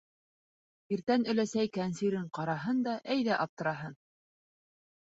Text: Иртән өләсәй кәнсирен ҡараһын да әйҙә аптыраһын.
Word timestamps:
Иртән 0.97 1.25
өләсәй 1.35 1.71
кәнсирен 1.77 2.25
ҡараһын 2.39 2.83
да 2.91 2.99
әйҙә 3.19 3.41
аптыраһын. 3.47 3.99